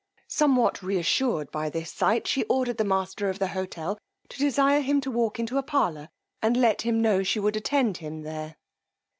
[0.27, 4.99] Somewhat reassured by this sight, she ordered the master of the hotel to desire him
[5.01, 6.09] to walk into a parlour,
[6.41, 8.55] and let him know she would attend him there.